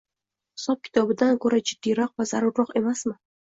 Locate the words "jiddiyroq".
1.71-2.17